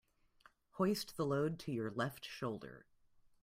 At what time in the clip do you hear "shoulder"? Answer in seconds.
2.25-2.87